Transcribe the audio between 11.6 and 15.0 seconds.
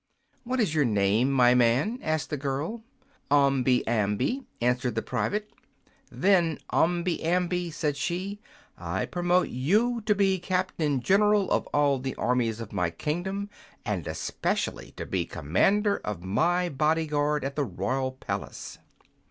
all the armies of my kingdom, and especially